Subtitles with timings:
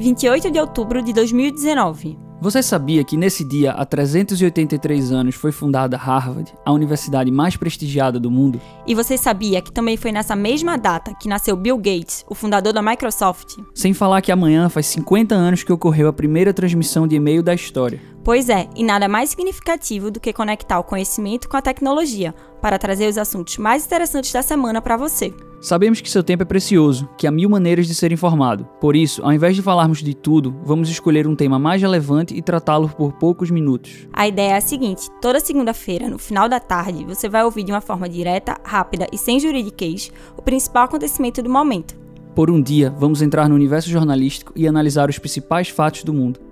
[0.00, 2.18] 28 de outubro de 2019.
[2.40, 8.18] Você sabia que nesse dia, há 383 anos, foi fundada Harvard, a universidade mais prestigiada
[8.18, 8.58] do mundo?
[8.86, 12.72] E você sabia que também foi nessa mesma data que nasceu Bill Gates, o fundador
[12.72, 13.58] da Microsoft?
[13.74, 17.52] Sem falar que amanhã faz 50 anos que ocorreu a primeira transmissão de e-mail da
[17.52, 18.00] história.
[18.22, 22.78] Pois é, e nada mais significativo do que conectar o conhecimento com a tecnologia para
[22.78, 25.32] trazer os assuntos mais interessantes da semana para você.
[25.58, 28.66] Sabemos que seu tempo é precioso, que há mil maneiras de ser informado.
[28.80, 32.42] Por isso, ao invés de falarmos de tudo, vamos escolher um tema mais relevante e
[32.42, 34.06] tratá-lo por poucos minutos.
[34.12, 37.72] A ideia é a seguinte: toda segunda-feira, no final da tarde, você vai ouvir de
[37.72, 41.94] uma forma direta, rápida e sem juridiquês o principal acontecimento do momento.
[42.34, 46.49] Por um dia, vamos entrar no universo jornalístico e analisar os principais fatos do mundo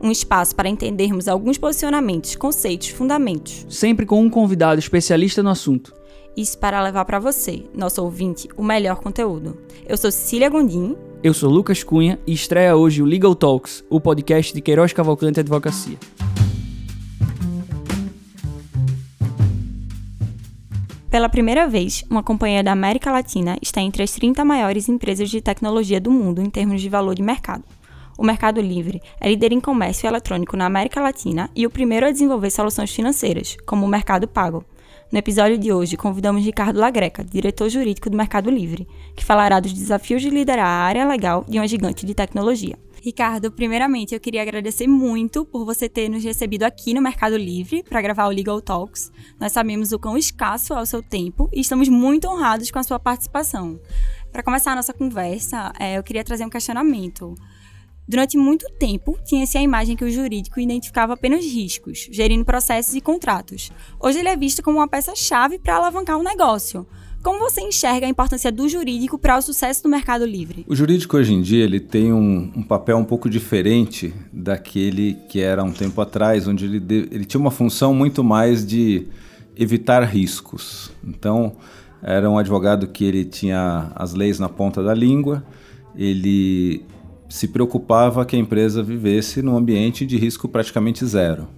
[0.00, 3.66] um espaço para entendermos alguns posicionamentos, conceitos, fundamentos.
[3.68, 5.94] Sempre com um convidado especialista no assunto.
[6.36, 9.56] Isso para levar para você, nosso ouvinte, o melhor conteúdo.
[9.88, 10.94] Eu sou Cecília Gondim.
[11.22, 15.40] Eu sou Lucas Cunha e estreia hoje o Legal Talks, o podcast de Queiroz Cavalcante
[15.40, 15.96] Advocacia.
[21.16, 25.40] Pela primeira vez, uma companhia da América Latina está entre as 30 maiores empresas de
[25.40, 27.64] tecnologia do mundo em termos de valor de mercado.
[28.18, 32.10] O Mercado Livre é líder em comércio eletrônico na América Latina e o primeiro a
[32.10, 34.64] desenvolver soluções financeiras, como o Mercado Pago.
[35.12, 39.72] No episódio de hoje, convidamos Ricardo Lagreca, diretor jurídico do Mercado Livre, que falará dos
[39.72, 42.76] desafios de liderar a área legal de uma gigante de tecnologia.
[43.02, 47.84] Ricardo, primeiramente eu queria agradecer muito por você ter nos recebido aqui no Mercado Livre
[47.88, 49.12] para gravar o Legal Talks.
[49.38, 52.82] Nós sabemos o quão escasso é o seu tempo e estamos muito honrados com a
[52.82, 53.78] sua participação.
[54.32, 57.36] Para começar a nossa conversa, é, eu queria trazer um questionamento.
[58.08, 63.00] Durante muito tempo, tinha-se a imagem que o jurídico identificava apenas riscos, gerindo processos e
[63.00, 63.72] contratos.
[64.00, 66.86] Hoje ele é visto como uma peça-chave para alavancar um negócio.
[67.20, 70.64] Como você enxerga a importância do jurídico para o sucesso do mercado livre?
[70.68, 75.40] O jurídico hoje em dia ele tem um, um papel um pouco diferente daquele que
[75.40, 79.08] era um tempo atrás, onde ele, de, ele tinha uma função muito mais de
[79.56, 80.92] evitar riscos.
[81.04, 81.56] Então,
[82.00, 85.44] era um advogado que ele tinha as leis na ponta da língua,
[85.96, 86.84] ele
[87.28, 91.48] se preocupava que a empresa vivesse num ambiente de risco praticamente zero.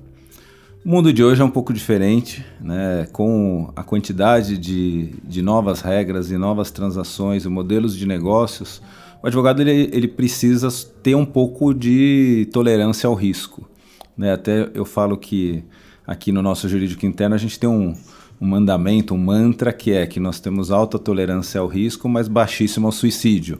[0.84, 3.06] O mundo de hoje é um pouco diferente, né?
[3.12, 8.80] com a quantidade de, de novas regras e novas transações e modelos de negócios,
[9.22, 10.68] o advogado ele, ele precisa
[11.02, 13.68] ter um pouco de tolerância ao risco.
[14.16, 14.32] Né?
[14.32, 15.64] Até eu falo que
[16.06, 17.94] aqui no nosso jurídico interno a gente tem um,
[18.40, 22.86] um mandamento, um mantra que é que nós temos alta tolerância ao risco, mas baixíssimo
[22.86, 23.58] ao suicídio.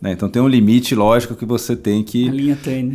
[0.00, 0.12] Né?
[0.12, 2.30] Então tem um limite, lógico, que você tem que,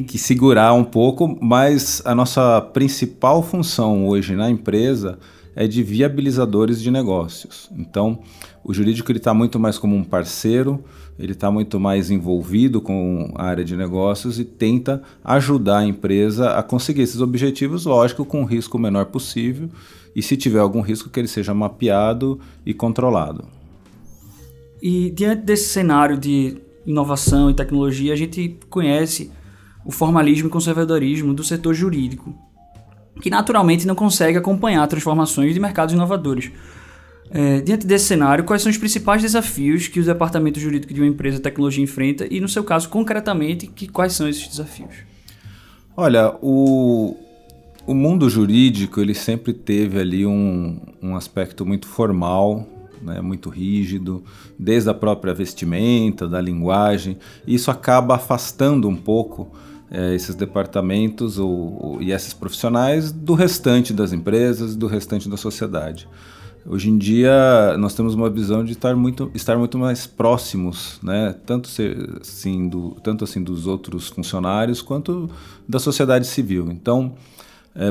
[0.08, 5.20] que segurar um pouco, mas a nossa principal função hoje na empresa
[5.56, 7.70] é de viabilizadores de negócios.
[7.78, 8.20] Então,
[8.64, 10.84] o jurídico está muito mais como um parceiro,
[11.20, 16.52] ele está muito mais envolvido com a área de negócios e tenta ajudar a empresa
[16.52, 19.70] a conseguir esses objetivos, lógico, com o risco menor possível,
[20.16, 23.46] e se tiver algum risco, que ele seja mapeado e controlado.
[24.82, 29.32] E diante desse cenário de inovação e tecnologia, a gente conhece
[29.86, 32.34] o formalismo e conservadorismo do setor jurídico,
[33.22, 36.52] que naturalmente não consegue acompanhar transformações de mercados inovadores.
[37.30, 41.08] É, diante desse cenário, quais são os principais desafios que o departamento jurídico de uma
[41.08, 44.94] empresa de tecnologia enfrenta e, no seu caso, concretamente, que, quais são esses desafios?
[45.96, 47.16] Olha, o,
[47.88, 52.68] o mundo jurídico ele sempre teve ali um, um aspecto muito formal
[53.04, 54.24] né, muito rígido,
[54.58, 57.18] desde a própria vestimenta, da linguagem.
[57.46, 59.52] Isso acaba afastando um pouco
[59.92, 65.38] é, esses departamentos ou, ou, e esses profissionais do restante das empresas, do restante da
[65.38, 66.08] sociedade.
[66.66, 71.36] Hoje em dia nós temos uma visão de estar muito, estar muito mais próximos, né?
[71.46, 75.30] tanto, ser, assim, do, tanto assim dos outros funcionários quanto
[75.68, 76.72] da sociedade civil.
[76.72, 77.16] Então,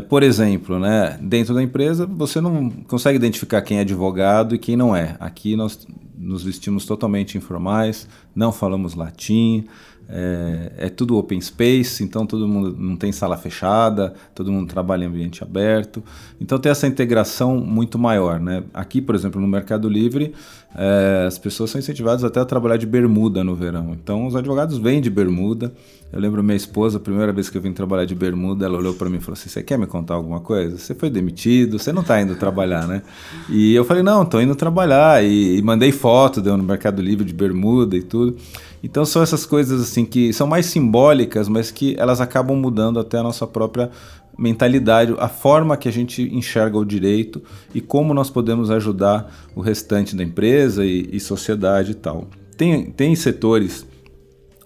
[0.08, 4.76] por exemplo, né, dentro da empresa você não consegue identificar quem é advogado e quem
[4.76, 5.16] não é.
[5.18, 9.66] Aqui nós nos vestimos totalmente informais, não falamos latim,
[10.08, 15.04] é, é, tudo open space, então todo mundo não tem sala fechada, todo mundo trabalha
[15.04, 16.02] em ambiente aberto.
[16.40, 18.38] Então tem essa integração muito maior.
[18.38, 18.62] Né?
[18.74, 20.34] Aqui, por exemplo, no Mercado Livre,
[20.76, 23.92] é, as pessoas são incentivadas até a trabalhar de bermuda no verão.
[23.92, 25.72] Então os advogados vêm de bermuda.
[26.12, 28.92] Eu lembro minha esposa, a primeira vez que eu vim trabalhar de bermuda, ela olhou
[28.92, 30.76] para mim e falou assim: Você quer me contar alguma coisa?
[30.76, 33.00] Você foi demitido, você não está indo trabalhar, né?
[33.48, 35.24] E eu falei: Não, estou indo trabalhar.
[35.24, 38.36] E, e mandei foto deu no Mercado Livre de bermuda e tudo.
[38.84, 43.16] Então são essas coisas assim que são mais simbólicas, mas que elas acabam mudando até
[43.16, 43.90] a nossa própria
[44.36, 47.42] mentalidade, a forma que a gente enxerga o direito
[47.74, 52.26] e como nós podemos ajudar o restante da empresa e, e sociedade e tal.
[52.56, 53.86] Tem, tem setores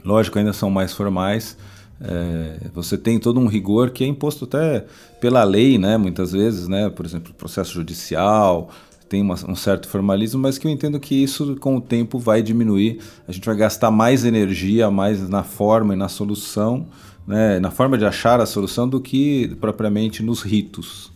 [0.06, 1.58] Lógico, ainda são mais formais.
[2.00, 4.86] É, você tem todo um rigor que é imposto até
[5.20, 5.96] pela lei, né?
[5.96, 6.88] Muitas vezes, né?
[6.88, 8.70] Por exemplo, processo judicial,
[9.08, 12.40] tem uma, um certo formalismo, mas que eu entendo que isso com o tempo vai
[12.40, 13.00] diminuir.
[13.26, 16.86] A gente vai gastar mais energia, mais na forma e na solução,
[17.26, 21.12] né, na forma de achar a solução do que propriamente nos ritos.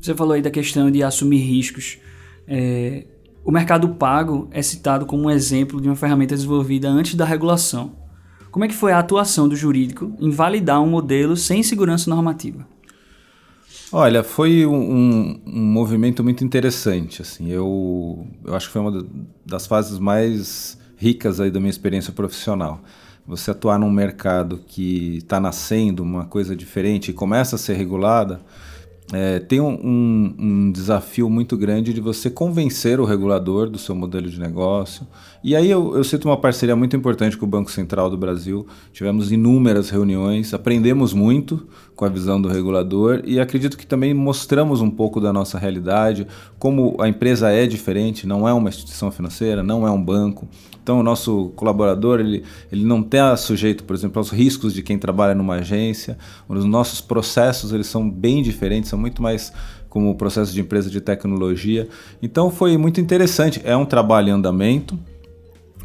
[0.00, 1.98] Você falou aí da questão de assumir riscos.
[2.46, 3.04] É,
[3.48, 7.92] o mercado pago é citado como um exemplo de uma ferramenta desenvolvida antes da regulação.
[8.50, 12.68] Como é que foi a atuação do jurídico em validar um modelo sem segurança normativa?
[13.90, 17.22] Olha, foi um, um, movimento muito interessante.
[17.22, 19.06] Assim, eu, eu acho que foi uma
[19.46, 22.82] das fases mais ricas aí da minha experiência profissional.
[23.26, 28.42] Você atuar num mercado que está nascendo, uma coisa diferente, e começa a ser regulada,
[29.12, 33.94] é, tem um, um, um, desafio muito grande de você convencer o regulador do seu
[33.94, 35.06] modelo de negócio.
[35.42, 38.66] E aí eu, eu cito uma parceria muito importante com o Banco Central do Brasil.
[38.92, 41.66] Tivemos inúmeras reuniões, aprendemos muito
[41.96, 46.26] com a visão do regulador e acredito que também mostramos um pouco da nossa realidade,
[46.58, 50.46] como a empresa é diferente, não é uma instituição financeira, não é um banco.
[50.88, 54.98] Então, o nosso colaborador ele, ele não está sujeito, por exemplo, aos riscos de quem
[54.98, 56.16] trabalha numa agência.
[56.48, 59.52] Os nossos processos eles são bem diferentes, muito mais
[59.88, 61.88] como processo de empresa de tecnologia.
[62.22, 63.60] Então, foi muito interessante.
[63.64, 64.98] É um trabalho em andamento.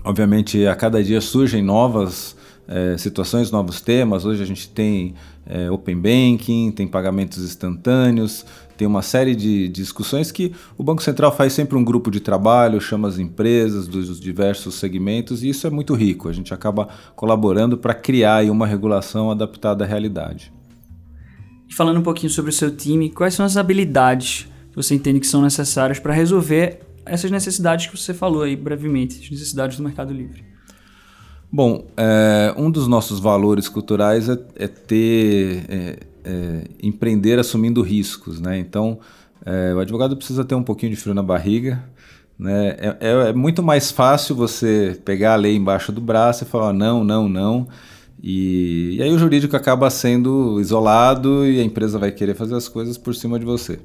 [0.03, 2.35] Obviamente, a cada dia surgem novas
[2.67, 4.25] é, situações, novos temas.
[4.25, 5.13] Hoje a gente tem
[5.45, 8.45] é, Open Banking, tem pagamentos instantâneos,
[8.77, 12.79] tem uma série de discussões que o Banco Central faz sempre um grupo de trabalho,
[12.81, 16.29] chama as empresas dos diversos segmentos e isso é muito rico.
[16.29, 20.51] A gente acaba colaborando para criar uma regulação adaptada à realidade.
[21.75, 25.27] Falando um pouquinho sobre o seu time, quais são as habilidades que você entende que
[25.27, 30.13] são necessárias para resolver essas necessidades que você falou aí brevemente, as necessidades do Mercado
[30.13, 30.43] Livre?
[31.51, 38.39] Bom, é, um dos nossos valores culturais é, é ter é, é, empreender assumindo riscos,
[38.39, 38.57] né?
[38.57, 38.99] Então,
[39.45, 41.83] é, o advogado precisa ter um pouquinho de frio na barriga,
[42.37, 42.75] né?
[42.79, 46.73] É, é, é, muito mais fácil você pegar a lei embaixo do braço e falar
[46.73, 47.67] não, não, não,
[48.23, 52.69] e, e aí o jurídico acaba sendo isolado e a empresa vai querer fazer as
[52.69, 53.79] coisas por cima de você.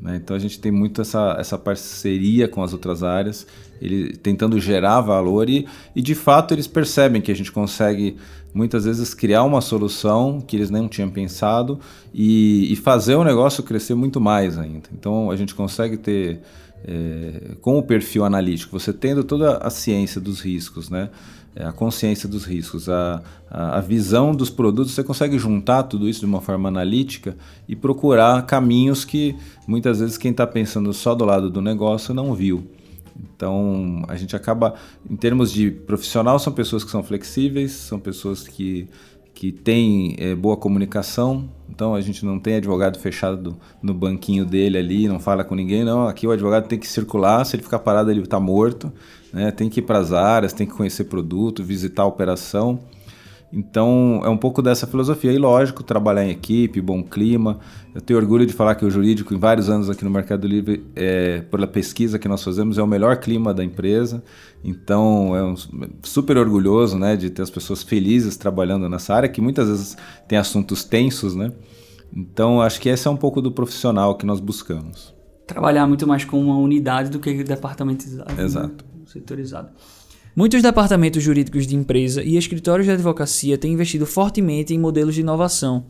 [0.00, 0.16] Né?
[0.16, 3.46] Então a gente tem muito essa, essa parceria com as outras áreas,
[3.82, 8.16] ele tentando gerar valor e, e de fato eles percebem que a gente consegue
[8.54, 11.78] muitas vezes criar uma solução que eles não tinham pensado
[12.14, 14.88] e, e fazer o negócio crescer muito mais ainda.
[14.98, 16.40] Então a gente consegue ter
[16.84, 21.10] é, com o perfil analítico, você tendo toda a ciência dos riscos, né?
[21.54, 26.20] É, a consciência dos riscos, a, a, visão dos produtos, você consegue juntar tudo isso
[26.20, 27.36] de uma forma analítica
[27.68, 32.32] e procurar caminhos que muitas vezes quem está pensando só do lado do negócio não
[32.32, 32.66] viu.
[33.36, 34.74] Então a gente acaba,
[35.08, 38.88] em termos de profissional, são pessoas que são flexíveis, são pessoas que,
[39.34, 41.50] que têm é, boa comunicação.
[41.68, 45.84] Então a gente não tem advogado fechado no banquinho dele ali, não fala com ninguém,
[45.84, 46.08] não.
[46.08, 48.90] Aqui o advogado tem que circular, se ele ficar parado ele está morto
[49.32, 49.50] né?
[49.50, 52.80] tem que ir para as áreas, tem que conhecer produto, visitar a operação.
[53.52, 55.30] Então, é um pouco dessa filosofia.
[55.30, 57.58] E, lógico, trabalhar em equipe, bom clima.
[57.94, 60.86] Eu tenho orgulho de falar que o jurídico, em vários anos aqui no Mercado Livre,
[60.96, 64.24] é, pela pesquisa que nós fazemos, é o melhor clima da empresa.
[64.64, 65.54] Então, é um,
[66.02, 70.38] super orgulhoso né, de ter as pessoas felizes trabalhando nessa área, que muitas vezes tem
[70.38, 71.52] assuntos tensos, né?
[72.14, 75.14] Então, acho que esse é um pouco do profissional que nós buscamos.
[75.46, 78.40] Trabalhar muito mais com uma unidade do que departamentizado.
[78.40, 78.84] Exato.
[78.84, 78.91] Né?
[79.12, 79.70] Setorizado.
[80.34, 85.20] Muitos departamentos jurídicos de empresa e escritórios de advocacia têm investido fortemente em modelos de
[85.20, 85.84] inovação,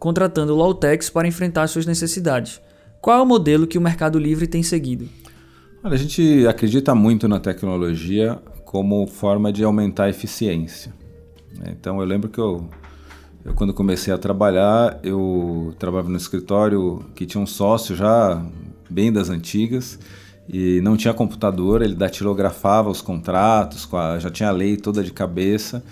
[0.00, 2.60] contratando Lawtechs para enfrentar suas necessidades.
[3.00, 5.08] Qual é o modelo que o Mercado Livre tem seguido?
[5.82, 10.92] Olha, a gente acredita muito na tecnologia como forma de aumentar a eficiência.
[11.68, 12.68] Então eu lembro que eu,
[13.44, 18.44] eu quando comecei a trabalhar, eu trabalhava no escritório que tinha um sócio já
[18.90, 20.00] bem das antigas
[20.48, 23.88] e não tinha computador, ele datilografava os contratos,
[24.20, 25.82] já tinha a lei toda de cabeça.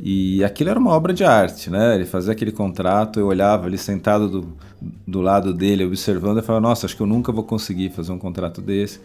[0.00, 1.94] E aquilo era uma obra de arte, né?
[1.94, 4.56] Ele fazia aquele contrato, eu olhava ali sentado do,
[5.06, 8.18] do lado dele, observando, e falava: Nossa, acho que eu nunca vou conseguir fazer um
[8.18, 9.00] contrato desse.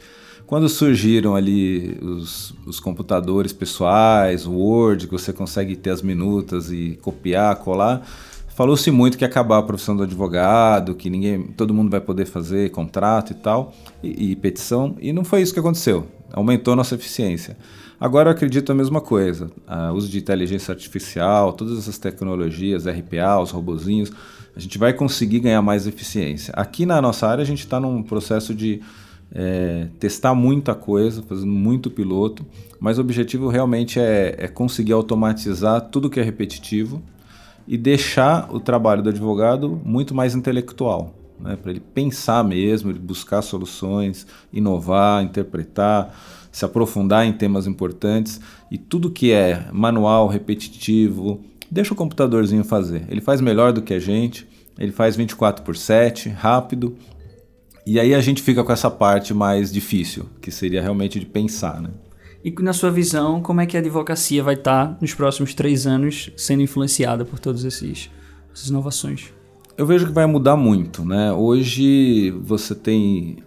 [0.48, 6.72] Quando surgiram ali os, os computadores pessoais, o Word, que você consegue ter as minutas
[6.72, 8.02] e copiar, colar,
[8.58, 12.26] Falou-se muito que ia acabar a profissão do advogado, que ninguém, todo mundo vai poder
[12.26, 13.72] fazer contrato e tal,
[14.02, 16.08] e, e petição, e não foi isso que aconteceu.
[16.34, 17.56] Aumentou nossa eficiência.
[18.00, 19.52] Agora eu acredito a mesma coisa.
[19.92, 24.12] O uso de inteligência artificial, todas essas tecnologias, RPA, os robozinhos,
[24.56, 26.52] a gente vai conseguir ganhar mais eficiência.
[26.58, 28.82] Aqui na nossa área a gente está num processo de
[29.36, 32.44] é, testar muita coisa, fazendo muito piloto,
[32.80, 37.04] mas o objetivo realmente é, é conseguir automatizar tudo que é repetitivo
[37.68, 43.00] e deixar o trabalho do advogado muito mais intelectual, né, para ele pensar mesmo, ele
[43.00, 46.16] buscar soluções, inovar, interpretar,
[46.52, 48.40] se aprofundar em temas importantes
[48.72, 53.06] e tudo que é manual, repetitivo, deixa o computadorzinho fazer.
[53.10, 54.48] Ele faz melhor do que a gente,
[54.80, 56.96] ele faz 24 por 7, rápido.
[57.86, 61.82] E aí a gente fica com essa parte mais difícil, que seria realmente de pensar,
[61.82, 61.90] né?
[62.44, 65.88] E na sua visão, como é que a advocacia vai estar tá nos próximos três
[65.88, 68.10] anos sendo influenciada por todas essas
[68.68, 69.34] inovações?
[69.78, 71.32] Eu vejo que vai mudar muito, né?
[71.32, 73.38] Hoje você tem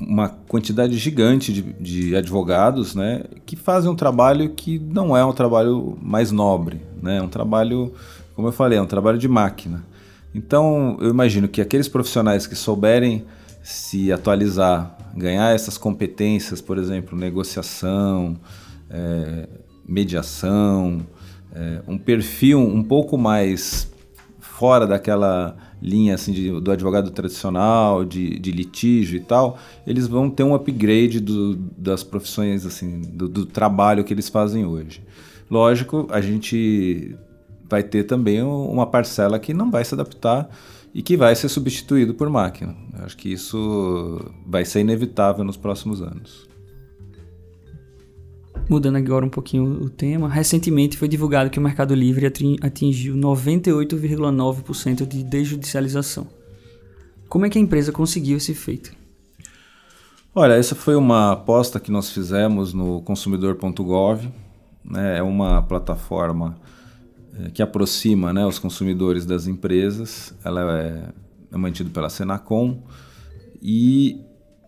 [0.00, 5.32] uma quantidade gigante de, de, advogados, né, que fazem um trabalho que não é um
[5.32, 7.18] trabalho mais nobre, né?
[7.18, 7.92] É um trabalho,
[8.34, 9.84] como eu falei, é um trabalho de máquina.
[10.34, 13.26] Então, eu imagino que aqueles profissionais que souberem
[13.62, 18.36] se atualizar, ganhar essas competências, por exemplo, negociação,
[18.88, 19.48] é,
[19.86, 21.06] mediação,
[21.52, 23.90] é, um perfil um pouco mais
[24.38, 30.28] fora daquela linha assim de, do advogado tradicional, de, de, litígio e tal, eles vão
[30.28, 35.02] ter um upgrade do, das profissões assim, do, do trabalho que eles fazem hoje.
[35.50, 37.16] Lógico, a gente
[37.68, 40.48] vai ter também uma parcela que não vai se adaptar
[40.94, 42.76] e que vai ser substituído por máquina.
[42.98, 46.48] Eu acho que isso vai ser inevitável nos próximos anos.
[48.68, 52.26] Mudando agora um pouquinho o tema, recentemente foi divulgado que o Mercado Livre
[52.62, 56.26] atingiu 98,9% de desjudicialização.
[57.28, 58.92] Como é que a empresa conseguiu esse feito?
[60.34, 64.28] Olha, essa foi uma aposta que nós fizemos no consumidor.gov.
[64.84, 65.18] Né?
[65.18, 66.56] É uma plataforma
[67.52, 70.34] que aproxima né, os consumidores das empresas.
[70.44, 71.04] Ela é,
[71.52, 72.82] é mantida pela Senacom
[73.62, 74.20] e,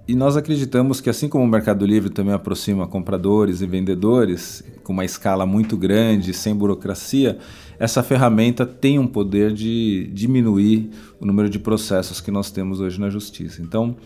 [0.07, 4.93] e nós acreditamos que assim como o Mercado Livre também aproxima compradores e vendedores com
[4.93, 7.39] uma escala muito grande, sem burocracia,
[7.79, 10.91] essa ferramenta tem um poder de diminuir
[11.21, 13.63] o número de processos que nós temos hoje na justiça.
[13.63, 13.97] Então,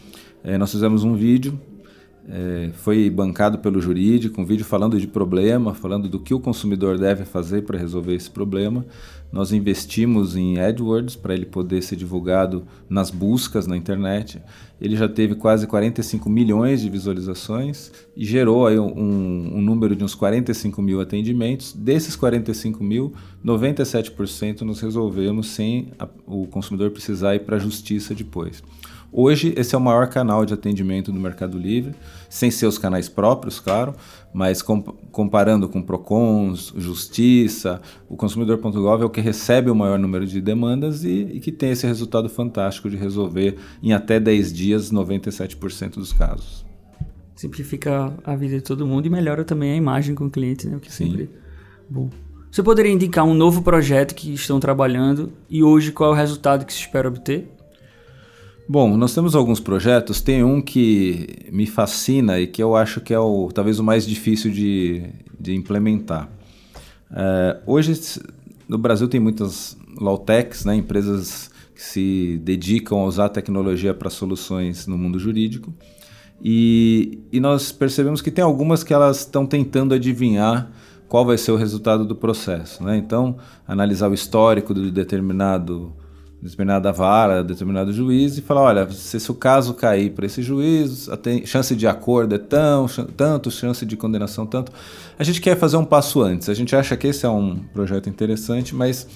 [0.44, 1.58] é, nós fizemos um vídeo
[2.28, 6.98] é, foi bancado pelo jurídico, um vídeo falando de problema, falando do que o consumidor
[6.98, 8.84] deve fazer para resolver esse problema.
[9.30, 14.40] Nós investimos em AdWords para ele poder ser divulgado nas buscas na internet.
[14.80, 20.04] Ele já teve quase 45 milhões de visualizações e gerou aí um, um número de
[20.04, 21.72] uns 45 mil atendimentos.
[21.72, 23.14] Desses 45 mil,
[23.44, 28.62] 97% nós resolvemos sem a, o consumidor precisar ir para a justiça depois.
[29.18, 31.94] Hoje, esse é o maior canal de atendimento do Mercado Livre,
[32.28, 33.94] sem seus canais próprios, claro,
[34.30, 37.80] mas comparando com Procons, Justiça,
[38.10, 41.70] o consumidor.gov é o que recebe o maior número de demandas e, e que tem
[41.70, 46.66] esse resultado fantástico de resolver em até 10 dias 97% dos casos.
[47.34, 50.76] Simplifica a vida de todo mundo e melhora também a imagem com o cliente, né?
[50.76, 51.06] O que Sim.
[51.06, 51.30] sempre
[51.88, 52.10] bom.
[52.50, 56.66] Você poderia indicar um novo projeto que estão trabalhando e hoje qual é o resultado
[56.66, 57.55] que se espera obter?
[58.68, 60.20] Bom, nós temos alguns projetos.
[60.20, 64.04] Tem um que me fascina e que eu acho que é o talvez o mais
[64.04, 65.04] difícil de,
[65.38, 66.28] de implementar.
[67.12, 67.92] É, hoje
[68.68, 74.88] no Brasil tem muitas low-techs, né, empresas que se dedicam a usar tecnologia para soluções
[74.88, 75.72] no mundo jurídico.
[76.42, 80.70] E, e nós percebemos que tem algumas que elas estão tentando adivinhar
[81.08, 82.82] qual vai ser o resultado do processo.
[82.82, 82.96] Né?
[82.96, 85.94] Então, analisar o histórico de determinado
[86.40, 91.08] determinada vara, determinado juiz e falar, olha, se, se o caso cair para esse juiz,
[91.08, 94.70] a chance de acordo é tão, tanto, chance de condenação tanto.
[95.18, 96.48] A gente quer fazer um passo antes.
[96.48, 99.06] A gente acha que esse é um projeto interessante, mas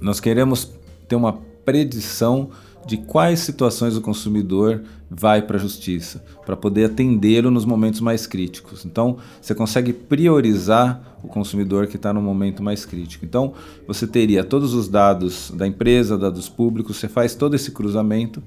[0.00, 0.70] nós queremos
[1.08, 2.50] ter uma predição
[2.86, 8.26] de quais situações o consumidor vai para a justiça, para poder atendê-lo nos momentos mais
[8.26, 8.84] críticos.
[8.84, 13.24] Então, você consegue priorizar o consumidor que está no momento mais crítico.
[13.24, 13.54] Então,
[13.86, 18.42] você teria todos os dados da empresa, dados públicos, você faz todo esse cruzamento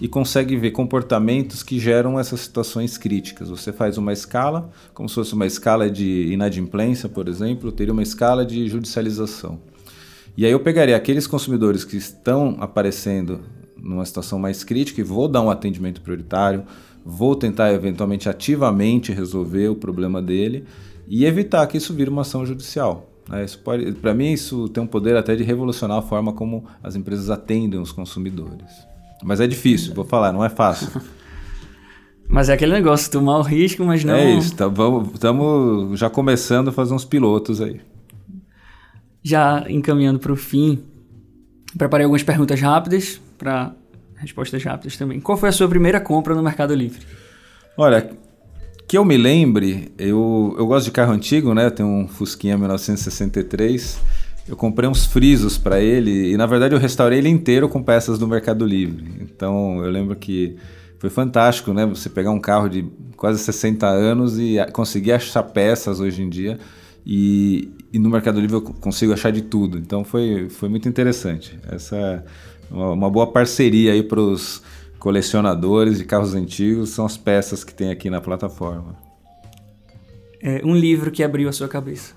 [0.00, 3.48] e consegue ver comportamentos que geram essas situações críticas.
[3.48, 8.02] Você faz uma escala, como se fosse uma escala de inadimplência, por exemplo, teria uma
[8.02, 9.60] escala de judicialização.
[10.36, 13.40] E aí eu pegaria aqueles consumidores que estão aparecendo
[13.82, 16.64] numa situação mais crítica e vou dar um atendimento prioritário,
[17.04, 20.64] vou tentar eventualmente ativamente resolver o problema dele
[21.08, 23.10] e evitar que isso vire uma ação judicial.
[23.28, 23.44] Né?
[24.00, 27.80] Para mim, isso tem um poder até de revolucionar a forma como as empresas atendem
[27.80, 28.70] os consumidores.
[29.22, 30.88] Mas é difícil, vou falar, não é fácil.
[32.28, 34.14] Mas é aquele negócio, tomar o risco, mas não.
[34.14, 35.18] É isso, estamos
[35.90, 37.78] tá, já começando a fazer uns pilotos aí.
[39.22, 40.82] Já encaminhando para o fim,
[41.76, 43.74] preparei algumas perguntas rápidas para
[44.14, 45.20] respostas rápidas também.
[45.20, 47.00] Qual foi a sua primeira compra no Mercado Livre?
[47.76, 48.08] Olha,
[48.86, 51.66] que eu me lembre, eu, eu gosto de carro antigo, né?
[51.66, 54.00] Eu tenho um Fusquinha 1963.
[54.48, 58.16] Eu comprei uns frisos para ele e na verdade eu restaurei ele inteiro com peças
[58.16, 59.04] do Mercado Livre.
[59.20, 60.56] Então eu lembro que
[61.00, 61.84] foi fantástico, né?
[61.86, 62.84] Você pegar um carro de
[63.16, 66.60] quase 60 anos e conseguir achar peças hoje em dia.
[67.04, 69.78] E, e no Mercado Livre eu consigo achar de tudo.
[69.78, 71.58] Então foi, foi muito interessante.
[71.68, 72.24] Essa
[72.72, 74.62] uma, uma boa parceria aí para os
[74.98, 78.96] colecionadores de carros antigos, são as peças que tem aqui na plataforma.
[80.40, 82.14] É um livro que abriu a sua cabeça.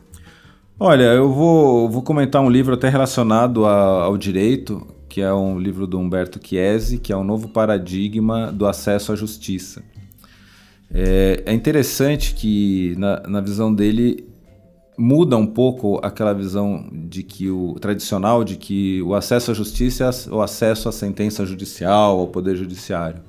[0.79, 5.57] Olha, eu vou, vou comentar um livro até relacionado a, ao direito, que é um
[5.57, 9.81] livro do Humberto Chiesi, que é um novo paradigma do acesso à justiça.
[10.93, 14.27] É, é interessante que, na, na visão dele,
[14.97, 20.05] muda um pouco aquela visão de que o tradicional de que o acesso à justiça
[20.05, 23.21] é o acesso à sentença judicial, ao poder judiciário.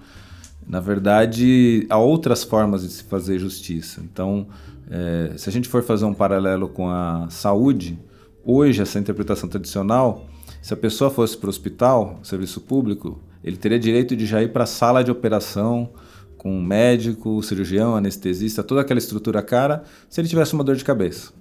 [0.66, 4.00] Na verdade, há outras formas de se fazer justiça.
[4.02, 4.48] Então,
[4.90, 7.98] é, se a gente for fazer um paralelo com a saúde,
[8.44, 10.26] hoje essa interpretação tradicional,
[10.60, 14.52] se a pessoa fosse para o hospital, serviço público, ele teria direito de já ir
[14.52, 15.90] para a sala de operação
[16.36, 20.84] com um médico, cirurgião, anestesista, toda aquela estrutura cara, se ele tivesse uma dor de
[20.84, 21.32] cabeça.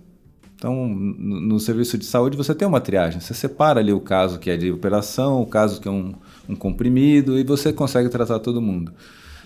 [0.55, 3.19] Então, no, serviço de saúde, você tem uma triagem.
[3.19, 6.13] Você separa ali o caso que é de operação, o caso que é um,
[6.47, 8.93] um comprimido, e você consegue tratar todo mundo.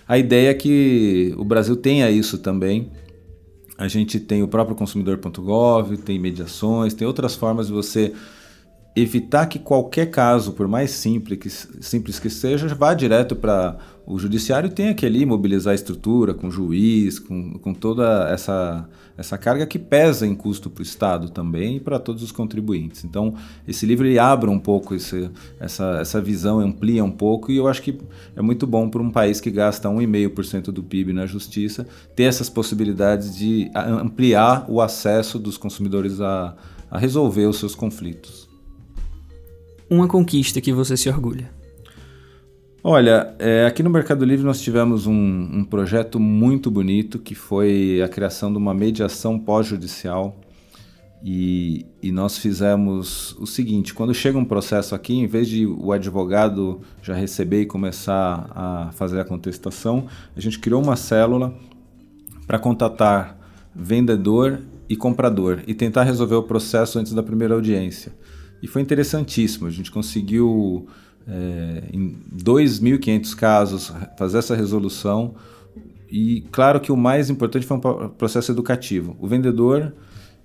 [0.08, 2.92] A ideia é que o Brasil tenha isso também.
[3.78, 8.14] A gente tem o próprio consumidor.gov, tem mediações, tem outras formas de você
[8.96, 11.50] evitar que qualquer caso, por mais simples que,
[11.84, 16.34] simples que seja, vá direto para o judiciário e tenha que ali mobilizar a estrutura
[16.34, 21.30] com juiz, com, com toda essa, essa carga que pesa em custo para o Estado
[21.30, 23.04] também e para todos os contribuintes.
[23.04, 23.36] Então,
[23.68, 25.30] esse livro ele abre um pouco esse,
[25.60, 28.00] essa, essa visão, amplia um pouco e eu acho que
[28.36, 32.50] é muito bom para um país que gasta 1,5% do PIB na justiça ter essas
[32.50, 36.56] possibilidades de ampliar o acesso dos consumidores a,
[36.90, 38.49] a resolver os seus conflitos
[39.90, 41.50] uma conquista que você se orgulha?
[42.82, 48.02] Olha, é, aqui no Mercado Livre nós tivemos um, um, projeto muito bonito que foi
[48.02, 50.40] a criação de uma mediação pós-judicial.
[51.22, 55.92] E, e, nós fizemos o seguinte: quando chega um processo aqui, em vez de o
[55.92, 61.54] advogado já receber e começar a fazer a contestação, a gente criou uma célula
[62.48, 63.38] para contatar
[63.76, 68.14] vendedor e comprador e tentar resolver o processo antes da primeira audiência.
[68.62, 69.68] E foi interessantíssimo.
[69.68, 70.88] A gente conseguiu,
[71.28, 75.36] é, em 2.500 casos, fazer essa resolução.
[76.10, 79.16] E claro que o mais importante foi um processo educativo.
[79.20, 79.94] O vendedor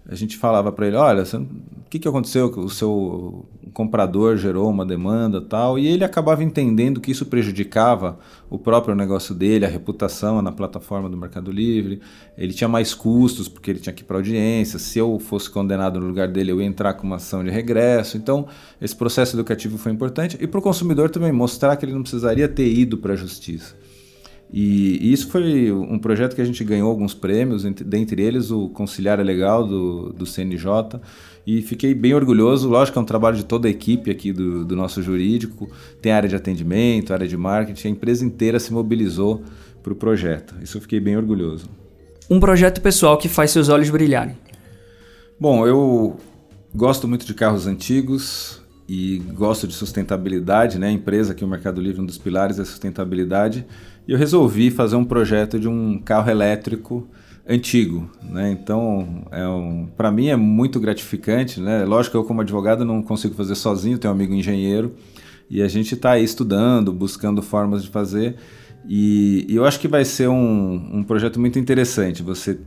[0.06, 2.46] a gente falava para ele, olha, o que, que aconteceu?
[2.46, 8.18] O seu comprador gerou uma demanda tal, e ele acabava entendendo que isso prejudicava
[8.50, 12.00] o próprio negócio dele, a reputação na plataforma do Mercado Livre.
[12.36, 14.78] Ele tinha mais custos porque ele tinha que ir para audiência.
[14.78, 18.16] Se eu fosse condenado no lugar dele, eu ia entrar com uma ação de regresso.
[18.16, 18.46] Então,
[18.80, 22.46] esse processo educativo foi importante e para o consumidor também mostrar que ele não precisaria
[22.46, 23.74] ter ido para a justiça.
[24.56, 29.18] E, isso foi um projeto que a gente ganhou alguns prêmios, dentre eles o Conciliar
[29.18, 31.00] é Legal do, do CNJ.
[31.44, 32.68] E fiquei bem orgulhoso.
[32.68, 35.68] Lógico que é um trabalho de toda a equipe aqui do, do nosso jurídico.
[36.00, 37.88] Tem área de atendimento, área de marketing.
[37.88, 39.42] A empresa inteira se mobilizou
[39.82, 40.54] para o projeto.
[40.62, 41.68] Isso eu fiquei bem orgulhoso.
[42.30, 44.36] Um projeto pessoal que faz seus olhos brilharem.
[45.38, 46.16] Bom, eu
[46.72, 50.88] gosto muito de carros antigos e gosto de sustentabilidade, né?
[50.88, 53.66] A empresa que o Mercado Livre, um dos pilares é sustentabilidade.
[54.06, 57.08] E eu resolvi fazer um projeto de um carro elétrico
[57.48, 58.50] antigo, né?
[58.50, 61.84] Então, é um, para mim é muito gratificante, né?
[61.84, 64.94] Lógico que eu como advogado não consigo fazer sozinho, tenho um amigo engenheiro
[65.48, 68.36] e a gente está aí estudando, buscando formas de fazer
[68.86, 72.58] e, e, eu acho que vai ser um, um projeto muito interessante você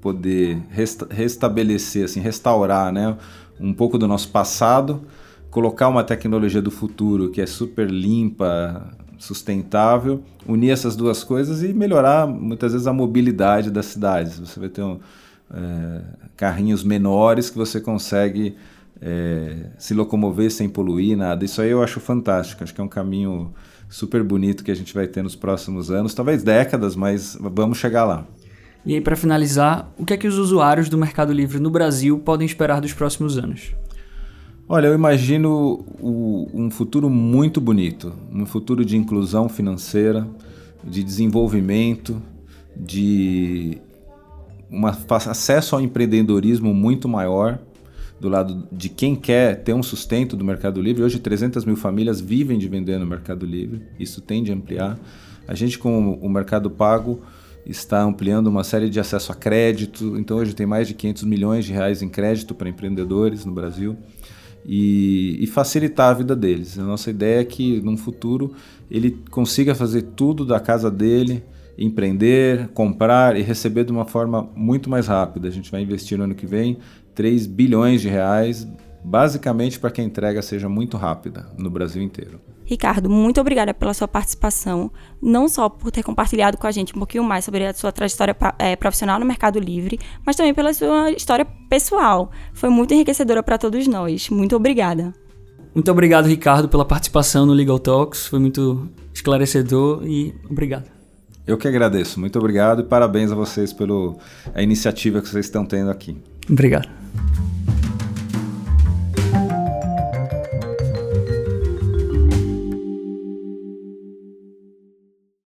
[0.00, 3.16] poder resta restabelecer, assim, restaurar, né?
[3.58, 5.02] Um pouco do nosso passado,
[5.52, 11.74] colocar uma tecnologia do futuro que é super limpa, sustentável, unir essas duas coisas e
[11.74, 14.38] melhorar muitas vezes a mobilidade das cidades.
[14.38, 14.98] Você vai ter um,
[15.52, 16.00] é,
[16.38, 18.56] carrinhos menores que você consegue
[18.98, 21.44] é, se locomover sem poluir nada.
[21.44, 22.64] Isso aí eu acho fantástico.
[22.64, 23.52] Acho que é um caminho
[23.90, 28.06] super bonito que a gente vai ter nos próximos anos, talvez décadas, mas vamos chegar
[28.06, 28.26] lá.
[28.86, 32.18] E aí, para finalizar, o que é que os usuários do Mercado Livre no Brasil
[32.18, 33.74] podem esperar dos próximos anos?
[34.74, 40.26] Olha, eu imagino o, um futuro muito bonito, um futuro de inclusão financeira,
[40.82, 42.22] de desenvolvimento,
[42.74, 43.76] de
[45.28, 47.58] acesso ao empreendedorismo muito maior,
[48.18, 51.02] do lado de quem quer ter um sustento do Mercado Livre.
[51.02, 54.98] Hoje, 300 mil famílias vivem de vender no Mercado Livre, isso tende a ampliar.
[55.46, 57.20] A gente, com o Mercado Pago,
[57.66, 60.16] está ampliando uma série de acesso a crédito.
[60.16, 63.98] Então, hoje tem mais de 500 milhões de reais em crédito para empreendedores no Brasil.
[64.64, 66.78] E, e, facilitar a vida deles.
[66.78, 68.54] A nossa ideia é que, num futuro,
[68.88, 71.42] ele consiga fazer tudo da casa dele,
[71.76, 75.48] empreender, comprar e receber de uma forma muito mais rápida.
[75.48, 76.78] A gente vai investir no ano que vem
[77.14, 78.68] 3 bilhões de reais,
[79.04, 82.40] basicamente para que a entrega seja muito rápida no Brasil inteiro.
[82.72, 86.98] Ricardo, muito obrigada pela sua participação, não só por ter compartilhado com a gente um
[86.98, 91.10] pouquinho mais sobre a sua trajetória é, profissional no Mercado Livre, mas também pela sua
[91.10, 92.30] história pessoal.
[92.54, 94.30] Foi muito enriquecedora para todos nós.
[94.30, 95.12] Muito obrigada.
[95.74, 98.26] Muito obrigado, Ricardo, pela participação no Legal Talks.
[98.26, 100.90] Foi muito esclarecedor e obrigado.
[101.46, 102.18] Eu que agradeço.
[102.18, 104.16] Muito obrigado e parabéns a vocês pela
[104.56, 106.16] iniciativa que vocês estão tendo aqui.
[106.48, 106.88] Obrigado.